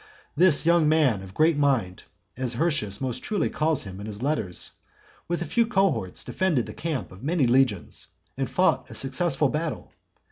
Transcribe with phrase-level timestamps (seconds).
[0.35, 2.05] This young man of great mind,
[2.35, 4.71] as Hirtius most truly calls him in his letters,
[5.27, 9.91] with a few cohorts defended the camp of many legions, and fought a successful battle.